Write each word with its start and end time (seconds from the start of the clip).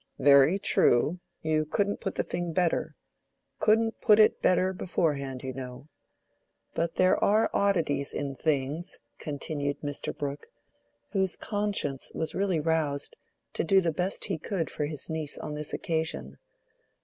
"Very 0.17 0.57
true. 0.57 1.19
You 1.43 1.63
couldn't 1.63 1.99
put 2.01 2.15
the 2.15 2.23
thing 2.23 2.53
better—couldn't 2.53 4.01
put 4.01 4.17
it 4.17 4.41
better, 4.41 4.73
beforehand, 4.73 5.43
you 5.43 5.53
know. 5.53 5.89
But 6.73 6.95
there 6.95 7.23
are 7.23 7.51
oddities 7.53 8.11
in 8.11 8.33
things," 8.33 8.97
continued 9.19 9.79
Mr. 9.81 10.11
Brooke, 10.17 10.47
whose 11.11 11.35
conscience 11.37 12.11
was 12.15 12.33
really 12.33 12.59
roused 12.59 13.15
to 13.53 13.63
do 13.63 13.79
the 13.79 13.91
best 13.91 14.25
he 14.25 14.39
could 14.39 14.71
for 14.71 14.85
his 14.85 15.07
niece 15.07 15.37
on 15.37 15.53
this 15.53 15.71
occasion. 15.71 16.39